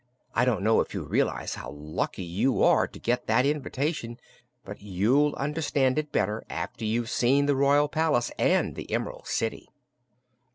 [0.33, 4.19] I don't know if you realize how lucky you are to get that invitation,
[4.65, 9.69] but you'll understand it better after you've seen the royal palace and the Em'rald City."